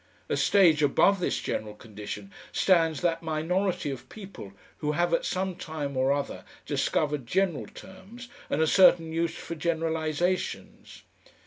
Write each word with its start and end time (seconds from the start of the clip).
A 0.29 0.35
stage 0.35 0.81
above 0.81 1.19
this 1.19 1.39
general 1.39 1.75
condition 1.75 2.31
stands 2.51 3.01
that 3.01 3.21
minority 3.21 3.91
of 3.91 4.09
people 4.09 4.51
who 4.77 4.93
have 4.93 5.13
at 5.13 5.25
some 5.25 5.55
time 5.55 5.95
or 5.95 6.11
other 6.11 6.43
discovered 6.65 7.27
general 7.27 7.67
terms 7.67 8.27
and 8.49 8.63
a 8.63 8.65
certain 8.65 9.11
use 9.11 9.35
for 9.35 9.53
generalisations. 9.53 11.03